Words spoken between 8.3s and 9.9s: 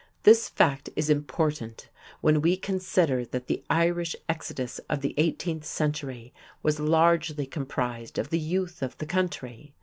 the youth of the country.